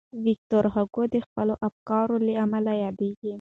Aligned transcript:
ویکټور 0.25 0.65
هوګو 0.73 1.03
د 1.13 1.15
خپلو 1.25 1.53
افکارو 1.67 2.15
له 2.25 2.33
امله 2.43 2.71
یادېږي. 2.83 3.29